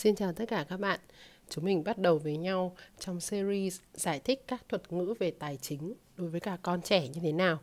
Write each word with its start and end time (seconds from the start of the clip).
Xin 0.00 0.14
chào 0.14 0.32
tất 0.32 0.44
cả 0.48 0.64
các 0.68 0.80
bạn. 0.80 1.00
Chúng 1.48 1.64
mình 1.64 1.84
bắt 1.84 1.98
đầu 1.98 2.18
với 2.18 2.36
nhau 2.36 2.76
trong 2.98 3.20
series 3.20 3.80
giải 3.94 4.20
thích 4.20 4.44
các 4.48 4.62
thuật 4.68 4.92
ngữ 4.92 5.14
về 5.18 5.30
tài 5.30 5.56
chính 5.56 5.94
đối 6.16 6.28
với 6.28 6.40
cả 6.40 6.58
con 6.62 6.82
trẻ 6.82 7.08
như 7.08 7.20
thế 7.22 7.32
nào. 7.32 7.58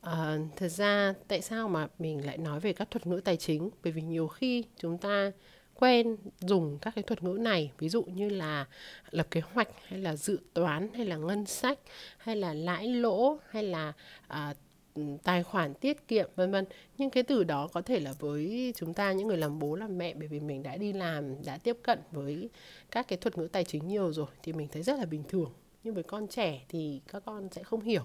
À, 0.00 0.38
thật 0.56 0.68
ra 0.68 1.14
tại 1.28 1.40
sao 1.40 1.68
mà 1.68 1.88
mình 1.98 2.26
lại 2.26 2.38
nói 2.38 2.60
về 2.60 2.72
các 2.72 2.90
thuật 2.90 3.06
ngữ 3.06 3.20
tài 3.24 3.36
chính? 3.36 3.70
Bởi 3.82 3.92
vì 3.92 4.02
nhiều 4.02 4.28
khi 4.28 4.64
chúng 4.76 4.98
ta 4.98 5.32
quen 5.74 6.16
dùng 6.40 6.78
các 6.82 6.94
cái 6.94 7.02
thuật 7.02 7.22
ngữ 7.22 7.38
này 7.40 7.72
ví 7.78 7.88
dụ 7.88 8.02
như 8.02 8.28
là 8.28 8.66
lập 9.10 9.26
kế 9.30 9.40
hoạch 9.40 9.68
hay 9.84 9.98
là 9.98 10.16
dự 10.16 10.38
toán 10.54 10.88
hay 10.94 11.06
là 11.06 11.16
ngân 11.16 11.46
sách 11.46 11.78
hay 12.18 12.36
là 12.36 12.54
lãi 12.54 12.88
lỗ 12.88 13.38
hay 13.50 13.62
là 13.62 13.92
à, 14.28 14.54
Ừ, 14.94 15.02
tài 15.24 15.42
khoản 15.42 15.74
tiết 15.74 16.08
kiệm 16.08 16.30
vân 16.36 16.50
vân. 16.50 16.64
Nhưng 16.98 17.10
cái 17.10 17.22
từ 17.22 17.44
đó 17.44 17.68
có 17.72 17.82
thể 17.82 18.00
là 18.00 18.12
với 18.18 18.72
chúng 18.76 18.94
ta 18.94 19.12
những 19.12 19.28
người 19.28 19.36
làm 19.36 19.58
bố 19.58 19.74
làm 19.74 19.98
mẹ 19.98 20.14
bởi 20.14 20.28
vì 20.28 20.40
mình 20.40 20.62
đã 20.62 20.76
đi 20.76 20.92
làm 20.92 21.42
đã 21.44 21.58
tiếp 21.58 21.76
cận 21.82 21.98
với 22.12 22.48
các 22.90 23.08
cái 23.08 23.16
thuật 23.18 23.38
ngữ 23.38 23.48
tài 23.52 23.64
chính 23.64 23.88
nhiều 23.88 24.12
rồi 24.12 24.26
thì 24.42 24.52
mình 24.52 24.68
thấy 24.72 24.82
rất 24.82 24.98
là 24.98 25.06
bình 25.06 25.22
thường. 25.28 25.52
Nhưng 25.84 25.94
với 25.94 26.02
con 26.02 26.28
trẻ 26.28 26.60
thì 26.68 27.00
các 27.12 27.22
con 27.26 27.48
sẽ 27.50 27.62
không 27.62 27.80
hiểu. 27.80 28.02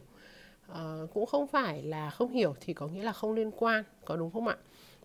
À, 0.68 1.00
cũng 1.14 1.26
không 1.26 1.48
phải 1.48 1.84
là 1.84 2.10
không 2.10 2.32
hiểu 2.32 2.56
thì 2.62 2.74
có 2.74 2.88
nghĩa 2.88 3.04
là 3.04 3.12
không 3.14 3.34
liên 3.34 3.52
quan 3.52 3.84
có 4.06 4.16
đúng 4.18 4.32
không 4.32 4.48
ạ? 4.48 4.58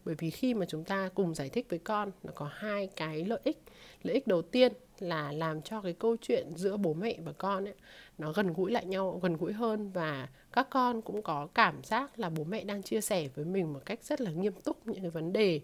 Bởi 0.05 0.15
vì 0.19 0.31
khi 0.31 0.55
mà 0.55 0.67
chúng 0.67 0.85
ta 0.85 1.11
cùng 1.15 1.35
giải 1.35 1.49
thích 1.49 1.67
với 1.69 1.79
con, 1.79 2.11
nó 2.23 2.33
có 2.35 2.51
hai 2.53 2.87
cái 2.97 3.25
lợi 3.25 3.41
ích. 3.45 3.59
Lợi 4.03 4.15
ích 4.15 4.27
đầu 4.27 4.43
tiên 4.43 4.73
là 4.99 5.33
làm 5.33 5.63
cho 5.63 5.81
cái 5.81 5.93
câu 5.93 6.17
chuyện 6.23 6.57
giữa 6.57 6.77
bố 6.77 6.95
mẹ 6.95 7.19
và 7.25 7.33
con 7.33 7.65
ấy, 7.65 7.75
nó 8.19 8.33
gần 8.33 8.53
gũi 8.53 8.71
lại 8.71 8.85
nhau, 8.85 9.21
gần 9.23 9.37
gũi 9.37 9.53
hơn. 9.53 9.91
Và 9.91 10.29
các 10.53 10.67
con 10.71 11.03
cũng 11.03 11.23
có 11.23 11.49
cảm 11.55 11.85
giác 11.85 12.19
là 12.19 12.31
bố 12.31 12.45
mẹ 12.45 12.65
đang 12.65 12.83
chia 12.83 13.01
sẻ 13.01 13.29
với 13.35 13.45
mình 13.45 13.73
một 13.73 13.81
cách 13.87 14.05
rất 14.05 14.21
là 14.21 14.31
nghiêm 14.31 14.53
túc 14.53 14.87
những 14.87 15.01
cái 15.01 15.11
vấn 15.11 15.33
đề. 15.33 15.61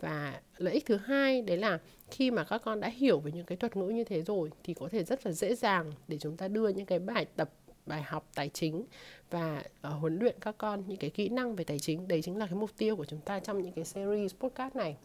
Và 0.00 0.40
lợi 0.56 0.74
ích 0.74 0.86
thứ 0.86 0.96
hai, 0.96 1.42
đấy 1.42 1.56
là 1.56 1.78
khi 2.10 2.30
mà 2.30 2.44
các 2.44 2.62
con 2.64 2.80
đã 2.80 2.88
hiểu 2.88 3.20
về 3.20 3.32
những 3.32 3.46
cái 3.46 3.56
thuật 3.56 3.76
ngữ 3.76 3.88
như 3.88 4.04
thế 4.04 4.22
rồi, 4.22 4.50
thì 4.64 4.74
có 4.74 4.88
thể 4.88 5.04
rất 5.04 5.26
là 5.26 5.32
dễ 5.32 5.54
dàng 5.54 5.92
để 6.08 6.18
chúng 6.18 6.36
ta 6.36 6.48
đưa 6.48 6.68
những 6.68 6.86
cái 6.86 6.98
bài 6.98 7.26
tập 7.36 7.50
bài 7.88 8.02
học 8.02 8.28
tài 8.34 8.48
chính 8.48 8.84
và 9.30 9.62
uh, 9.88 10.00
huấn 10.00 10.18
luyện 10.18 10.36
các 10.40 10.54
con 10.58 10.82
những 10.86 10.98
cái 10.98 11.10
kỹ 11.10 11.28
năng 11.28 11.56
về 11.56 11.64
tài 11.64 11.78
chính. 11.78 12.08
Đấy 12.08 12.22
chính 12.22 12.36
là 12.36 12.46
cái 12.46 12.54
mục 12.54 12.70
tiêu 12.78 12.96
của 12.96 13.04
chúng 13.04 13.20
ta 13.20 13.40
trong 13.40 13.62
những 13.62 13.72
cái 13.72 13.84
series 13.84 14.34
podcast 14.34 14.76
này. 14.76 14.96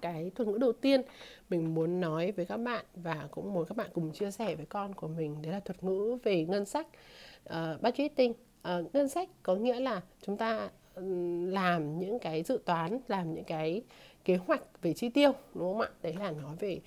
Cái 0.00 0.30
thuật 0.34 0.48
ngữ 0.48 0.58
đầu 0.58 0.72
tiên 0.72 1.02
mình 1.50 1.74
muốn 1.74 2.00
nói 2.00 2.32
với 2.32 2.46
các 2.46 2.56
bạn 2.56 2.84
và 2.94 3.28
cũng 3.30 3.52
muốn 3.52 3.64
các 3.64 3.76
bạn 3.76 3.90
cùng 3.94 4.12
chia 4.12 4.30
sẻ 4.30 4.54
với 4.54 4.66
con 4.66 4.94
của 4.94 5.08
mình 5.08 5.42
đấy 5.42 5.52
là 5.52 5.60
thuật 5.60 5.84
ngữ 5.84 6.18
về 6.22 6.44
ngân 6.44 6.64
sách 6.64 6.86
uh, 7.48 7.82
budgeting. 7.82 8.30
Uh, 8.30 8.94
ngân 8.94 9.08
sách 9.08 9.28
có 9.42 9.54
nghĩa 9.54 9.80
là 9.80 10.02
chúng 10.26 10.36
ta 10.36 10.70
làm 11.46 11.98
những 11.98 12.18
cái 12.18 12.42
dự 12.42 12.60
toán 12.64 12.98
làm 13.08 13.34
những 13.34 13.44
cái 13.44 13.82
kế 14.24 14.36
hoạch 14.36 14.82
về 14.82 14.92
chi 14.92 15.08
tiêu 15.08 15.32
đúng 15.54 15.72
không 15.72 15.80
ạ? 15.80 15.88
Đấy 16.02 16.14
là 16.18 16.30
nói 16.30 16.56
về 16.60 16.80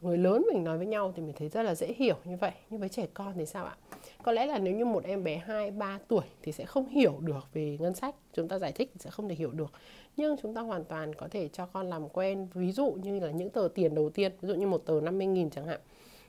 người 0.00 0.18
lớn 0.18 0.44
mình 0.52 0.64
nói 0.64 0.78
với 0.78 0.86
nhau 0.86 1.12
thì 1.16 1.22
mình 1.22 1.34
thấy 1.38 1.48
rất 1.48 1.62
là 1.62 1.74
dễ 1.74 1.94
hiểu 1.96 2.16
như 2.24 2.36
vậy. 2.36 2.52
Nhưng 2.70 2.80
với 2.80 2.88
trẻ 2.88 3.06
con 3.14 3.32
thì 3.36 3.46
sao 3.46 3.64
ạ? 3.64 3.76
Có 4.22 4.32
lẽ 4.32 4.46
là 4.46 4.58
nếu 4.58 4.74
như 4.74 4.84
một 4.84 5.04
em 5.04 5.24
bé 5.24 5.36
2, 5.36 5.70
3 5.70 5.98
tuổi 6.08 6.24
thì 6.42 6.52
sẽ 6.52 6.64
không 6.64 6.88
hiểu 6.88 7.18
được 7.20 7.48
về 7.52 7.76
ngân 7.80 7.94
sách. 7.94 8.14
Chúng 8.32 8.48
ta 8.48 8.58
giải 8.58 8.72
thích 8.72 8.90
thì 8.94 8.98
sẽ 8.98 9.10
không 9.10 9.28
thể 9.28 9.34
hiểu 9.34 9.50
được. 9.50 9.72
Nhưng 10.16 10.36
chúng 10.42 10.54
ta 10.54 10.60
hoàn 10.60 10.84
toàn 10.84 11.14
có 11.14 11.28
thể 11.28 11.48
cho 11.48 11.66
con 11.66 11.86
làm 11.86 12.08
quen. 12.08 12.48
Ví 12.54 12.72
dụ 12.72 12.92
như 13.02 13.20
là 13.20 13.30
những 13.30 13.50
tờ 13.50 13.68
tiền 13.74 13.94
đầu 13.94 14.10
tiên 14.10 14.32
ví 14.40 14.48
dụ 14.48 14.54
như 14.54 14.66
một 14.66 14.82
tờ 14.86 15.00
50.000 15.00 15.50
chẳng 15.50 15.66
hạn. 15.66 15.80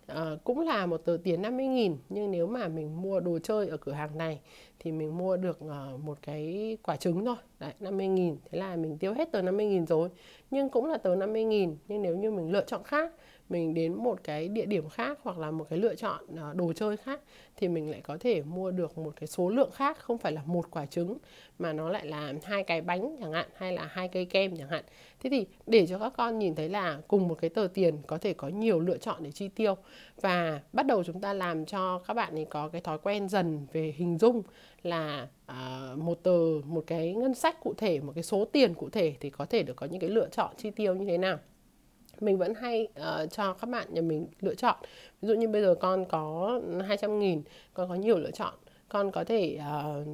À, 0.08 0.38
cũng 0.44 0.60
là 0.60 0.86
một 0.86 0.98
tờ 0.98 1.18
tiền 1.24 1.42
50.000 1.42 1.96
nhưng 2.10 2.32
nếu 2.32 2.48
mà 2.48 2.68
mình 2.68 3.02
mua 3.02 3.20
đồ 3.20 3.40
chơi 3.40 3.68
ở 3.68 3.78
cửa 3.78 3.92
hàng 3.92 4.18
này 4.18 4.40
thì 4.80 4.92
mình 4.92 5.18
mua 5.18 5.38
được 5.38 5.60
uh, 5.66 6.00
một 6.00 6.18
cái 6.22 6.78
quả 6.84 6.96
trứng 6.96 7.26
thôi. 7.26 7.36
Đấy 7.60 7.74
50.000 7.80 8.36
thế 8.52 8.60
là 8.60 8.76
mình 8.76 8.98
tiêu 8.98 9.14
hết 9.14 9.32
tờ 9.32 9.42
50.000 9.42 9.86
rồi. 9.86 10.10
Nhưng 10.52 10.70
cũng 10.70 10.86
là 10.86 10.98
tờ 10.98 11.16
50.000 11.16 11.76
nhưng 11.88 12.02
nếu 12.02 12.18
như 12.18 12.32
mình 12.32 12.52
lựa 12.52 12.66
chọn 12.66 12.84
khác 12.84 13.14
mình 13.52 13.74
đến 13.74 13.94
một 13.96 14.24
cái 14.24 14.48
địa 14.48 14.66
điểm 14.66 14.90
khác 14.90 15.20
hoặc 15.24 15.38
là 15.38 15.52
một 15.52 15.66
cái 15.70 15.80
lựa 15.80 15.96
chọn 15.96 16.36
à, 16.38 16.54
đồ 16.54 16.74
chơi 16.74 16.98
khác 16.98 17.20
thì 17.58 17.68
mình 17.68 17.92
lại 17.92 18.02
có 18.02 18.18
thể 18.20 18.42
mua 18.42 18.72
được 18.72 18.98
một 18.98 19.14
cái 19.20 19.28
số 19.28 19.50
lượng 19.50 19.72
khác 19.72 20.00
không 20.00 20.18
phải 20.18 20.32
là 20.32 20.42
một 20.46 20.72
quả 20.72 20.86
trứng 20.86 21.18
mà 21.60 21.74
nó 21.74 21.90
lại 21.90 22.06
là 22.06 22.34
hai 22.44 22.64
cái 22.64 22.82
bánh 22.82 23.16
chẳng 23.20 23.32
hạn 23.32 23.50
hay 23.56 23.74
là 23.74 23.86
hai 23.92 24.08
cây 24.08 24.26
kem 24.26 24.58
chẳng 24.58 24.70
hạn. 24.70 24.84
Thế 25.20 25.30
thì 25.30 25.46
để 25.68 25.88
cho 25.88 26.00
các 26.00 26.14
con 26.18 26.40
nhìn 26.40 26.56
thấy 26.56 26.70
là 26.70 27.02
cùng 27.08 27.28
một 27.28 27.36
cái 27.42 27.50
tờ 27.50 27.68
tiền 27.74 27.98
có 28.08 28.18
thể 28.18 28.34
có 28.34 28.48
nhiều 28.48 28.80
lựa 28.80 28.98
chọn 28.98 29.24
để 29.24 29.32
chi 29.32 29.48
tiêu. 29.48 29.76
Và 30.22 30.62
bắt 30.74 30.86
đầu 30.86 31.04
chúng 31.04 31.22
ta 31.22 31.34
làm 31.34 31.66
cho 31.66 32.00
các 32.00 32.14
bạn 32.14 32.36
ấy 32.36 32.46
có 32.46 32.68
cái 32.68 32.82
thói 32.82 32.98
quen 32.98 33.30
dần 33.30 33.68
về 33.74 33.94
hình 33.98 34.18
dung 34.18 34.42
là 34.84 35.28
uh, 35.52 35.98
một 35.98 36.24
tờ 36.24 36.40
một 36.66 36.84
cái 36.88 37.14
ngân 37.14 37.34
sách 37.34 37.60
cụ 37.64 37.74
thể 37.78 38.00
một 38.00 38.12
cái 38.16 38.24
số 38.24 38.46
tiền 38.46 38.74
cụ 38.74 38.90
thể 38.90 39.16
thì 39.20 39.30
có 39.30 39.46
thể 39.46 39.64
được 39.64 39.76
có 39.76 39.86
những 39.86 40.02
cái 40.02 40.10
lựa 40.10 40.30
chọn 40.30 40.56
chi 40.58 40.72
tiêu 40.72 40.96
như 40.96 41.06
thế 41.06 41.18
nào 41.18 41.38
mình 42.22 42.38
vẫn 42.38 42.54
hay 42.54 42.88
uh, 43.00 43.32
cho 43.32 43.54
các 43.54 43.70
bạn 43.70 43.88
nhà 43.94 44.02
mình 44.02 44.28
lựa 44.40 44.56
chọn. 44.56 44.76
Ví 45.22 45.28
dụ 45.28 45.34
như 45.34 45.48
bây 45.48 45.62
giờ 45.62 45.76
con 45.76 46.06
có 46.06 46.60
200 46.88 47.20
nghìn 47.20 47.42
con 47.74 47.90
có 47.90 47.96
nhiều 47.96 48.18
lựa 48.18 48.32
chọn. 48.32 48.54
Con 48.90 49.12
có 49.12 49.24
thể 49.24 49.60
uh, 49.60 50.08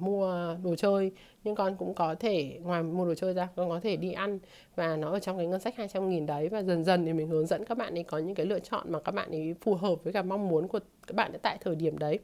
mua 0.00 0.56
đồ 0.64 0.76
chơi 0.76 1.12
nhưng 1.44 1.54
con 1.54 1.76
cũng 1.76 1.94
có 1.94 2.14
thể 2.14 2.58
ngoài 2.62 2.82
mua 2.82 3.04
đồ 3.04 3.14
chơi 3.14 3.34
ra 3.34 3.48
con 3.56 3.68
có 3.68 3.80
thể 3.80 3.96
đi 3.96 4.12
ăn 4.12 4.38
và 4.76 4.96
nó 4.96 5.10
ở 5.10 5.18
trong 5.18 5.38
cái 5.38 5.46
ngân 5.46 5.60
sách 5.60 5.76
200 5.76 6.10
nghìn 6.10 6.26
đấy 6.26 6.48
và 6.48 6.62
dần 6.62 6.84
dần 6.84 7.06
thì 7.06 7.12
mình 7.12 7.28
hướng 7.28 7.46
dẫn 7.46 7.64
các 7.64 7.78
bạn 7.78 7.94
ấy 7.94 8.04
có 8.04 8.18
những 8.18 8.34
cái 8.34 8.46
lựa 8.46 8.60
chọn 8.60 8.92
mà 8.92 9.00
các 9.00 9.14
bạn 9.14 9.30
ấy 9.30 9.54
phù 9.60 9.74
hợp 9.74 10.04
với 10.04 10.12
cả 10.12 10.22
mong 10.22 10.48
muốn 10.48 10.68
của 10.68 10.80
các 11.06 11.14
bạn 11.16 11.32
tại 11.42 11.58
thời 11.60 11.74
điểm 11.74 11.98
đấy 11.98 12.18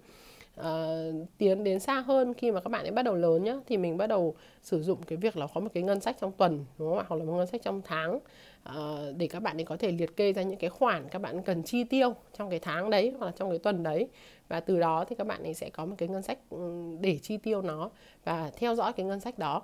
uh, 0.61 0.67
tiến 1.39 1.65
đến 1.65 1.81
xa 1.81 2.01
hơn 2.01 2.35
khi 2.35 2.53
mà 2.53 2.61
các 2.61 2.69
bạn 2.69 2.85
ấy 2.85 2.91
bắt 2.91 3.03
đầu 3.03 3.15
lớn 3.15 3.45
nhá 3.45 3.55
thì 3.67 3.77
mình 3.77 3.97
bắt 3.97 4.07
đầu 4.07 4.35
sử 4.63 4.83
dụng 4.83 5.03
cái 5.03 5.17
việc 5.17 5.37
là 5.37 5.47
có 5.55 5.61
một 5.61 5.69
cái 5.75 5.83
ngân 5.83 6.01
sách 6.01 6.17
trong 6.21 6.33
tuần 6.33 6.65
đúng 6.79 6.89
không 6.89 6.99
ạ? 6.99 7.05
Hoặc 7.09 7.17
là 7.17 7.25
một 7.25 7.33
ngân 7.33 7.47
sách 7.47 7.63
trong 7.63 7.83
tháng 7.85 8.17
uh, 8.69 9.17
để 9.17 9.27
các 9.27 9.41
bạn 9.41 9.59
ấy 9.59 9.65
có 9.65 9.77
thể 9.77 9.93
liệt 9.93 10.17
kê 10.17 10.33
ra 10.33 10.43
những 10.43 10.59
cái 10.59 10.71
khoản 10.71 11.09
các 11.09 11.19
bạn 11.19 11.43
cần 11.43 11.63
chi 11.63 11.85
tiêu 11.85 12.15
trong 12.39 12.51
cái 12.51 12.59
tháng 12.59 12.91
đấy 12.91 13.13
hoặc 13.19 13.27
là 13.27 13.33
trong 13.37 13.51
cái 13.51 13.59
tuần 13.59 13.83
đấy. 13.83 14.09
Và 14.49 14.61
từ 14.61 14.81
đó 14.81 15.05
thì 15.09 15.17
các 15.17 15.27
bạn 15.27 15.43
ấy 15.43 15.55
sẽ 15.55 15.71
có 15.71 15.87
một 15.87 15.95
cái 15.99 16.09
ngân 16.09 16.23
sách 16.23 16.39
ừ, 16.51 16.83
để 17.01 17.19
chi 17.23 17.37
tiêu 17.37 17.63
nó 17.63 17.91
và 18.25 18.51
theo 18.57 18.75
dõi 18.75 18.93
cái 18.93 19.07
ngân 19.07 19.21
sách 19.21 19.39
đó 19.39 19.63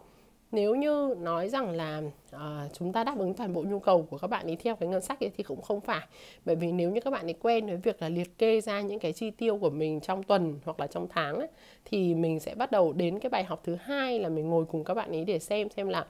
nếu 0.52 0.74
như 0.74 1.14
nói 1.18 1.48
rằng 1.48 1.70
là 1.70 2.02
uh, 2.36 2.40
chúng 2.72 2.92
ta 2.92 3.04
đáp 3.04 3.18
ứng 3.18 3.34
toàn 3.34 3.52
bộ 3.52 3.62
nhu 3.62 3.78
cầu 3.78 4.02
của 4.10 4.18
các 4.18 4.26
bạn 4.26 4.46
ấy 4.46 4.56
theo 4.56 4.76
cái 4.76 4.88
ngân 4.88 5.02
sách 5.02 5.20
ấy 5.20 5.30
thì 5.36 5.42
cũng 5.42 5.62
không 5.62 5.80
phải. 5.80 6.06
Bởi 6.44 6.56
vì 6.56 6.72
nếu 6.72 6.90
như 6.90 7.00
các 7.00 7.10
bạn 7.10 7.26
ấy 7.26 7.34
quen 7.40 7.66
với 7.66 7.76
việc 7.76 8.02
là 8.02 8.08
liệt 8.08 8.38
kê 8.38 8.60
ra 8.60 8.80
những 8.80 8.98
cái 8.98 9.12
chi 9.12 9.30
tiêu 9.30 9.58
của 9.58 9.70
mình 9.70 10.00
trong 10.00 10.22
tuần 10.22 10.60
hoặc 10.64 10.80
là 10.80 10.86
trong 10.86 11.06
tháng 11.08 11.34
ấy, 11.34 11.48
thì 11.84 12.14
mình 12.14 12.40
sẽ 12.40 12.54
bắt 12.54 12.70
đầu 12.70 12.92
đến 12.92 13.18
cái 13.18 13.30
bài 13.30 13.44
học 13.44 13.60
thứ 13.64 13.74
hai 13.74 14.18
là 14.18 14.28
mình 14.28 14.48
ngồi 14.48 14.64
cùng 14.64 14.84
các 14.84 14.94
bạn 14.94 15.10
ấy 15.10 15.24
để 15.24 15.38
xem 15.38 15.70
xem 15.70 15.88
là 15.88 16.06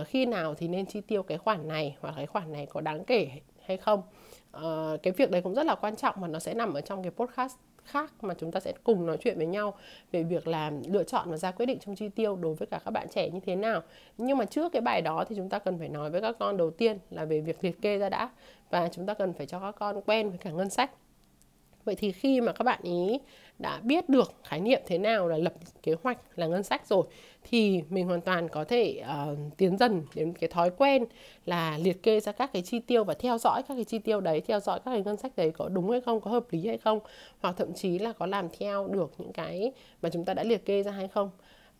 uh, 0.00 0.06
khi 0.06 0.26
nào 0.26 0.54
thì 0.54 0.68
nên 0.68 0.86
chi 0.86 1.00
tiêu 1.00 1.22
cái 1.22 1.38
khoản 1.38 1.68
này 1.68 1.96
hoặc 2.00 2.14
cái 2.16 2.26
khoản 2.26 2.52
này 2.52 2.66
có 2.66 2.80
đáng 2.80 3.04
kể 3.04 3.30
hay 3.66 3.76
không. 3.76 4.02
Uh, 4.56 5.02
cái 5.02 5.12
việc 5.12 5.30
đấy 5.30 5.42
cũng 5.42 5.54
rất 5.54 5.66
là 5.66 5.74
quan 5.74 5.96
trọng 5.96 6.14
và 6.18 6.28
nó 6.28 6.38
sẽ 6.38 6.54
nằm 6.54 6.74
ở 6.74 6.80
trong 6.80 7.02
cái 7.02 7.12
podcast 7.12 7.56
khác 7.84 8.24
mà 8.24 8.34
chúng 8.34 8.52
ta 8.52 8.60
sẽ 8.60 8.72
cùng 8.84 9.06
nói 9.06 9.16
chuyện 9.20 9.36
với 9.36 9.46
nhau 9.46 9.74
về 10.12 10.22
việc 10.22 10.48
làm 10.48 10.82
lựa 10.92 11.02
chọn 11.02 11.30
và 11.30 11.36
ra 11.36 11.50
quyết 11.50 11.66
định 11.66 11.78
trong 11.78 11.94
chi 11.94 12.08
tiêu 12.08 12.36
đối 12.36 12.54
với 12.54 12.66
cả 12.66 12.80
các 12.84 12.90
bạn 12.90 13.06
trẻ 13.14 13.30
như 13.30 13.40
thế 13.46 13.56
nào. 13.56 13.82
Nhưng 14.18 14.38
mà 14.38 14.44
trước 14.44 14.72
cái 14.72 14.82
bài 14.82 15.02
đó 15.02 15.24
thì 15.28 15.36
chúng 15.36 15.48
ta 15.48 15.58
cần 15.58 15.78
phải 15.78 15.88
nói 15.88 16.10
với 16.10 16.20
các 16.20 16.36
con 16.38 16.56
đầu 16.56 16.70
tiên 16.70 16.98
là 17.10 17.24
về 17.24 17.40
việc 17.40 17.64
liệt 17.64 17.82
kê 17.82 17.98
ra 17.98 18.08
đã. 18.08 18.30
Và 18.70 18.88
chúng 18.88 19.06
ta 19.06 19.14
cần 19.14 19.32
phải 19.32 19.46
cho 19.46 19.60
các 19.60 19.74
con 19.78 20.02
quen 20.02 20.28
với 20.28 20.38
cả 20.38 20.50
ngân 20.50 20.70
sách 20.70 20.90
vậy 21.84 21.94
thì 21.94 22.12
khi 22.12 22.40
mà 22.40 22.52
các 22.52 22.62
bạn 22.62 22.80
ý 22.82 23.18
đã 23.58 23.80
biết 23.82 24.08
được 24.08 24.32
khái 24.44 24.60
niệm 24.60 24.80
thế 24.86 24.98
nào 24.98 25.28
là 25.28 25.36
lập 25.36 25.52
kế 25.82 25.94
hoạch 26.02 26.18
là 26.36 26.46
ngân 26.46 26.62
sách 26.62 26.86
rồi 26.86 27.06
thì 27.42 27.82
mình 27.90 28.06
hoàn 28.06 28.20
toàn 28.20 28.48
có 28.48 28.64
thể 28.64 29.02
uh, 29.02 29.38
tiến 29.56 29.78
dần 29.78 30.02
đến 30.14 30.32
cái 30.32 30.48
thói 30.48 30.70
quen 30.70 31.04
là 31.46 31.78
liệt 31.78 32.02
kê 32.02 32.20
ra 32.20 32.32
các 32.32 32.52
cái 32.52 32.62
chi 32.62 32.78
tiêu 32.78 33.04
và 33.04 33.14
theo 33.14 33.38
dõi 33.38 33.62
các 33.68 33.74
cái 33.74 33.84
chi 33.84 33.98
tiêu 33.98 34.20
đấy 34.20 34.40
theo 34.46 34.60
dõi 34.60 34.80
các 34.84 34.90
cái 34.90 35.02
ngân 35.02 35.16
sách 35.16 35.36
đấy 35.36 35.50
có 35.50 35.68
đúng 35.68 35.90
hay 35.90 36.00
không 36.00 36.20
có 36.20 36.30
hợp 36.30 36.44
lý 36.50 36.66
hay 36.66 36.78
không 36.78 37.00
hoặc 37.40 37.54
thậm 37.58 37.74
chí 37.74 37.98
là 37.98 38.12
có 38.12 38.26
làm 38.26 38.48
theo 38.58 38.88
được 38.88 39.12
những 39.18 39.32
cái 39.32 39.72
mà 40.02 40.08
chúng 40.08 40.24
ta 40.24 40.34
đã 40.34 40.42
liệt 40.44 40.64
kê 40.64 40.82
ra 40.82 40.92
hay 40.92 41.08
không. 41.08 41.30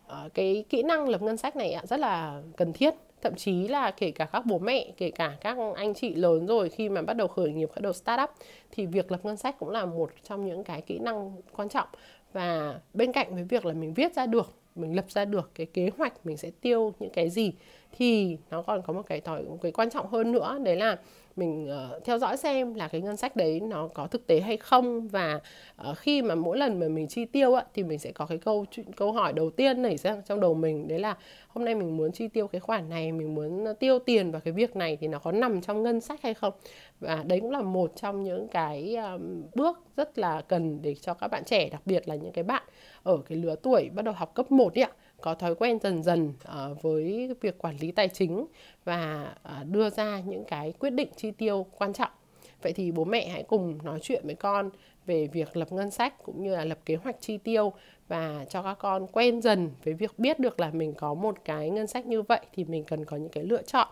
Uh, 0.06 0.34
cái 0.34 0.64
kỹ 0.69 0.82
năng 0.82 1.09
lập 1.09 1.22
ngân 1.22 1.37
sách 1.37 1.56
này 1.56 1.76
rất 1.84 2.00
là 2.00 2.43
cần 2.56 2.72
thiết 2.72 2.94
thậm 3.25 3.35
chí 3.35 3.69
là 3.69 3.91
kể 3.91 4.11
cả 4.11 4.25
các 4.25 4.47
bố 4.47 4.59
mẹ, 4.59 4.93
kể 4.97 5.11
cả 5.11 5.37
các 5.41 5.57
anh 5.77 5.94
chị 5.94 6.15
lớn 6.15 6.47
rồi 6.47 6.69
khi 6.69 6.88
mà 6.88 7.03
bắt 7.03 7.15
đầu 7.17 7.29
khởi 7.29 7.53
nghiệp, 7.53 7.69
bắt 7.69 7.82
đầu 7.82 7.93
start 7.93 8.23
up 8.23 8.31
thì 8.71 8.87
việc 8.87 9.12
lập 9.12 9.21
ngân 9.23 9.37
sách 9.37 9.59
cũng 9.59 9.71
là 9.71 9.85
một 9.85 10.11
trong 10.23 10.47
những 10.47 10.65
cái 10.65 10.81
kỹ 10.81 10.99
năng 10.99 11.37
quan 11.56 11.69
trọng. 11.69 11.88
Và 12.32 12.81
bên 12.94 13.12
cạnh 13.12 13.35
với 13.35 13.44
việc 13.44 13.67
là 13.67 13.75
mình 13.75 13.94
viết 13.94 14.15
ra 14.15 14.26
được, 14.26 14.55
mình 14.75 14.97
lập 14.97 15.11
ra 15.11 15.25
được 15.25 15.50
cái 15.55 15.67
kế 15.67 15.91
hoạch 15.99 16.26
mình 16.26 16.37
sẽ 16.37 16.50
tiêu 16.61 16.93
những 16.99 17.11
cái 17.11 17.31
gì 17.31 17.53
thì 17.96 18.38
nó 18.50 18.62
còn 18.62 18.82
có 18.82 18.93
một 18.93 19.02
cái 19.06 19.20
một 19.26 19.58
cái 19.62 19.73
quan 19.73 19.91
trọng 19.91 20.06
hơn 20.06 20.32
nữa 20.32 20.58
đấy 20.64 20.76
là 20.76 20.96
mình 21.37 21.70
uh, 21.96 22.05
theo 22.05 22.19
dõi 22.19 22.37
xem 22.37 22.75
là 22.75 22.88
cái 22.88 23.00
ngân 23.00 23.17
sách 23.17 23.37
đấy 23.37 23.61
nó 23.61 23.88
có 23.88 24.06
thực 24.06 24.26
tế 24.26 24.41
hay 24.41 24.56
không. 24.56 25.08
Và 25.08 25.41
uh, 25.91 25.99
khi 25.99 26.23
mà 26.23 26.35
mỗi 26.35 26.58
lần 26.58 26.81
mà 26.81 26.88
mình 26.88 27.08
chi 27.08 27.25
tiêu 27.25 27.55
á, 27.55 27.64
thì 27.75 27.82
mình 27.82 27.99
sẽ 27.99 28.12
có 28.12 28.26
cái 28.26 28.38
câu 28.38 28.64
câu 28.96 29.12
hỏi 29.12 29.32
đầu 29.32 29.50
tiên 29.50 29.82
nảy 29.82 29.96
ra 29.96 30.17
trong 30.26 30.41
đầu 30.41 30.55
mình 30.55 30.88
đấy 30.88 30.99
là 30.99 31.17
hôm 31.49 31.64
nay 31.64 31.75
mình 31.75 31.96
muốn 31.96 32.12
chi 32.12 32.29
tiêu 32.29 32.46
cái 32.46 32.61
khoản 32.61 32.88
này 32.88 33.12
mình 33.12 33.35
muốn 33.35 33.64
tiêu 33.81 33.99
tiền 33.99 34.31
vào 34.31 34.41
cái 34.41 34.52
việc 34.52 34.76
này 34.76 34.96
thì 35.00 35.08
nó 35.08 35.19
có 35.19 35.32
nằm 35.32 35.61
trong 35.61 35.82
ngân 35.82 36.00
sách 36.00 36.23
hay 36.23 36.35
không? 36.35 36.52
Và 37.00 37.23
đấy 37.26 37.41
cũng 37.41 37.50
là 37.50 37.62
một 37.62 37.93
trong 37.96 38.25
những 38.25 38.49
cái 38.49 38.96
um, 38.96 39.43
bước 39.55 39.79
rất 39.96 40.19
là 40.19 40.41
cần 40.41 40.82
để 40.82 40.94
cho 40.94 41.14
các 41.14 41.29
bạn 41.29 41.44
trẻ 41.44 41.69
đặc 41.69 41.82
biệt 41.87 42.08
là 42.08 42.14
những 42.14 42.32
cái 42.32 42.44
bạn 42.44 42.62
ở 43.02 43.19
cái 43.29 43.38
lứa 43.38 43.55
tuổi 43.62 43.91
bắt 43.94 44.05
đầu 44.05 44.14
học 44.14 44.35
cấp 44.35 44.52
1 44.52 44.79
ấy 44.79 44.85
ạ 44.85 44.91
có 45.20 45.35
thói 45.35 45.55
quen 45.55 45.79
dần 45.82 46.02
dần 46.02 46.29
uh, 46.29 46.82
với 46.82 47.29
việc 47.41 47.58
quản 47.58 47.76
lý 47.76 47.83
lý 47.84 47.92
tài 47.92 48.08
chính 48.08 48.46
và 48.84 49.34
à, 49.42 49.64
đưa 49.70 49.90
ra 49.90 50.20
những 50.26 50.44
cái 50.44 50.72
quyết 50.78 50.90
định 50.90 51.08
chi 51.16 51.31
tiêu 51.31 51.66
quan 51.78 51.92
trọng. 51.92 52.10
Vậy 52.62 52.72
thì 52.72 52.92
bố 52.92 53.04
mẹ 53.04 53.28
hãy 53.28 53.42
cùng 53.42 53.78
nói 53.82 53.98
chuyện 54.02 54.22
với 54.26 54.34
con 54.34 54.70
về 55.06 55.26
việc 55.26 55.56
lập 55.56 55.72
ngân 55.72 55.90
sách 55.90 56.22
cũng 56.25 56.42
như 56.42 56.56
là 56.56 56.64
lập 56.64 56.78
kế 56.84 56.96
hoạch 56.96 57.16
chi 57.20 57.38
tiêu 57.38 57.72
và 58.08 58.44
cho 58.48 58.62
các 58.62 58.75
con 58.75 59.06
quen 59.06 59.42
dần 59.42 59.70
với 59.84 59.94
việc 59.94 60.19
biết 60.19 60.38
được 60.38 60.60
là 60.60 60.70
mình 60.70 60.94
có 60.94 61.14
một 61.14 61.36
cái 61.44 61.70
ngân 61.70 61.86
sách 61.86 62.06
như 62.06 62.22
vậy 62.22 62.40
thì 62.52 62.64
mình 62.64 62.84
cần 62.84 63.04
có 63.04 63.16
những 63.16 63.28
cái 63.28 63.44
lựa 63.44 63.62
chọn 63.62 63.88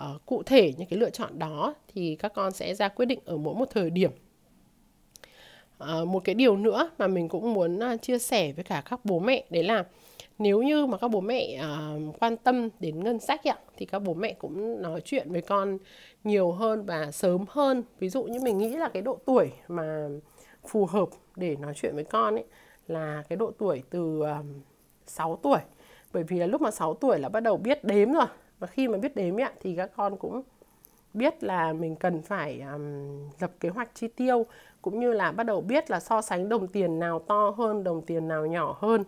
uh, 0.00 0.26
cụ 0.26 0.42
thể 0.42 0.72
những 0.78 0.88
cái 0.88 0.98
lựa 0.98 1.10
chọn 1.10 1.38
đó 1.38 1.74
thì 1.94 2.16
các 2.16 2.32
con 2.34 2.52
sẽ 2.52 2.74
ra 2.74 2.88
quyết 2.88 3.06
định 3.06 3.20
ở 3.24 3.36
mỗi 3.36 3.54
một 3.54 3.68
thời 3.70 3.90
điểm. 3.90 4.10
Ờ, 5.86 6.04
một 6.04 6.24
cái 6.24 6.34
điều 6.34 6.56
nữa 6.56 6.90
mà 6.98 7.06
mình 7.06 7.28
cũng 7.28 7.54
muốn 7.54 7.78
à, 7.78 7.96
chia 7.96 8.18
sẻ 8.18 8.52
với 8.52 8.64
cả 8.64 8.82
các 8.90 9.00
bố 9.04 9.18
mẹ 9.18 9.44
đấy 9.50 9.64
là 9.64 9.84
nếu 10.38 10.62
như 10.62 10.86
mà 10.86 10.98
các 10.98 11.08
bố 11.08 11.20
mẹ 11.20 11.60
uh, 11.60 12.14
quan 12.20 12.36
tâm 12.36 12.68
đến 12.80 13.04
ngân 13.04 13.18
sách 13.18 13.48
ạ 13.48 13.58
thì 13.76 13.86
các 13.86 13.98
bố 13.98 14.14
mẹ 14.14 14.32
cũng 14.32 14.82
nói 14.82 15.00
chuyện 15.04 15.32
với 15.32 15.40
con 15.40 15.78
nhiều 16.24 16.52
hơn 16.52 16.84
và 16.86 17.10
sớm 17.10 17.44
hơn. 17.48 17.82
Ví 17.98 18.08
dụ 18.08 18.24
như 18.24 18.40
mình 18.40 18.58
nghĩ 18.58 18.76
là 18.76 18.88
cái 18.88 19.02
độ 19.02 19.18
tuổi 19.26 19.52
mà 19.68 20.08
phù 20.66 20.86
hợp 20.86 21.08
để 21.36 21.56
nói 21.56 21.72
chuyện 21.76 21.94
với 21.94 22.04
con 22.04 22.34
ấy 22.34 22.44
là 22.88 23.22
cái 23.28 23.36
độ 23.36 23.50
tuổi 23.58 23.82
từ 23.90 24.22
à, 24.22 24.36
um, 24.38 24.60
6 25.06 25.38
tuổi. 25.42 25.58
Bởi 26.12 26.22
vì 26.22 26.38
là 26.38 26.46
lúc 26.46 26.60
mà 26.60 26.70
6 26.70 26.94
tuổi 26.94 27.18
là 27.18 27.28
bắt 27.28 27.40
đầu 27.40 27.56
biết 27.56 27.84
đếm 27.84 28.12
rồi. 28.12 28.26
Và 28.58 28.66
khi 28.66 28.88
mà 28.88 28.98
biết 28.98 29.16
đếm 29.16 29.40
ấy, 29.40 29.52
thì 29.60 29.76
các 29.76 29.90
con 29.96 30.16
cũng 30.16 30.42
biết 31.14 31.44
là 31.44 31.72
mình 31.72 31.96
cần 31.96 32.22
phải 32.22 32.60
um, 32.60 33.30
lập 33.40 33.50
kế 33.60 33.68
hoạch 33.68 33.88
chi 33.94 34.08
tiêu 34.08 34.46
cũng 34.82 35.00
như 35.00 35.12
là 35.12 35.32
bắt 35.32 35.44
đầu 35.44 35.60
biết 35.60 35.90
là 35.90 36.00
so 36.00 36.22
sánh 36.22 36.48
đồng 36.48 36.68
tiền 36.68 36.98
nào 36.98 37.18
to 37.18 37.54
hơn 37.56 37.84
đồng 37.84 38.02
tiền 38.02 38.28
nào 38.28 38.46
nhỏ 38.46 38.76
hơn. 38.80 39.04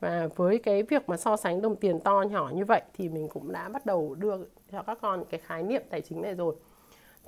Và 0.00 0.28
với 0.36 0.58
cái 0.58 0.82
việc 0.82 1.08
mà 1.08 1.16
so 1.16 1.36
sánh 1.36 1.62
đồng 1.62 1.76
tiền 1.76 2.00
to 2.00 2.22
nhỏ 2.30 2.50
như 2.54 2.64
vậy 2.64 2.82
thì 2.94 3.08
mình 3.08 3.28
cũng 3.28 3.52
đã 3.52 3.68
bắt 3.68 3.86
đầu 3.86 4.14
đưa 4.14 4.36
cho 4.72 4.82
các 4.82 4.98
con 5.02 5.24
cái 5.30 5.40
khái 5.40 5.62
niệm 5.62 5.82
tài 5.90 6.00
chính 6.00 6.22
này 6.22 6.34
rồi. 6.34 6.54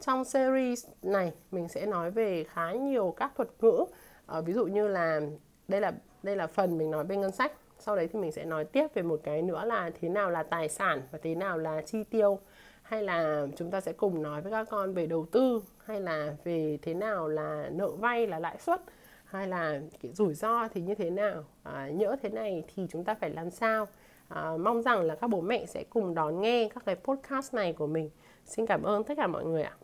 Trong 0.00 0.24
series 0.24 0.86
này 1.02 1.32
mình 1.50 1.68
sẽ 1.68 1.86
nói 1.86 2.10
về 2.10 2.44
khá 2.44 2.72
nhiều 2.72 3.14
các 3.16 3.32
thuật 3.36 3.48
ngữ. 3.60 3.84
À, 4.26 4.40
ví 4.40 4.52
dụ 4.52 4.66
như 4.66 4.88
là 4.88 5.20
đây 5.68 5.80
là 5.80 5.92
đây 6.22 6.36
là 6.36 6.46
phần 6.46 6.78
mình 6.78 6.90
nói 6.90 7.04
về 7.04 7.16
ngân 7.16 7.32
sách. 7.32 7.52
Sau 7.78 7.96
đấy 7.96 8.08
thì 8.12 8.18
mình 8.18 8.32
sẽ 8.32 8.44
nói 8.44 8.64
tiếp 8.64 8.86
về 8.94 9.02
một 9.02 9.20
cái 9.24 9.42
nữa 9.42 9.64
là 9.64 9.90
thế 10.00 10.08
nào 10.08 10.30
là 10.30 10.42
tài 10.42 10.68
sản 10.68 11.02
và 11.10 11.18
thế 11.22 11.34
nào 11.34 11.58
là 11.58 11.82
chi 11.86 12.04
tiêu 12.04 12.38
hay 12.88 13.02
là 13.02 13.46
chúng 13.56 13.70
ta 13.70 13.80
sẽ 13.80 13.92
cùng 13.92 14.22
nói 14.22 14.42
với 14.42 14.52
các 14.52 14.66
con 14.70 14.94
về 14.94 15.06
đầu 15.06 15.26
tư 15.26 15.62
hay 15.84 16.00
là 16.00 16.36
về 16.44 16.78
thế 16.82 16.94
nào 16.94 17.28
là 17.28 17.70
nợ 17.72 17.90
vay 17.90 18.26
là 18.26 18.38
lãi 18.38 18.58
suất 18.58 18.82
hay 19.24 19.48
là 19.48 19.80
cái 20.02 20.12
rủi 20.12 20.34
ro 20.34 20.68
thì 20.68 20.80
như 20.80 20.94
thế 20.94 21.10
nào 21.10 21.44
à, 21.62 21.88
nhỡ 21.88 22.16
thế 22.22 22.28
này 22.28 22.64
thì 22.74 22.86
chúng 22.90 23.04
ta 23.04 23.14
phải 23.14 23.30
làm 23.30 23.50
sao? 23.50 23.86
À, 24.28 24.56
mong 24.60 24.82
rằng 24.82 25.02
là 25.02 25.14
các 25.14 25.26
bố 25.26 25.40
mẹ 25.40 25.66
sẽ 25.66 25.84
cùng 25.90 26.14
đón 26.14 26.40
nghe 26.40 26.68
các 26.74 26.84
cái 26.86 26.96
podcast 26.96 27.54
này 27.54 27.72
của 27.72 27.86
mình. 27.86 28.10
Xin 28.44 28.66
cảm 28.66 28.82
ơn 28.82 29.04
tất 29.04 29.14
cả 29.16 29.26
mọi 29.26 29.44
người 29.44 29.62
ạ. 29.62 29.76